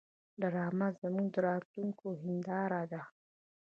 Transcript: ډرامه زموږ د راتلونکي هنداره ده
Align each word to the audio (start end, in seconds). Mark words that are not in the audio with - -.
ډرامه 0.41 0.87
زموږ 1.01 1.27
د 1.33 1.37
راتلونکي 1.47 2.09
هنداره 2.23 2.81
ده 2.91 3.01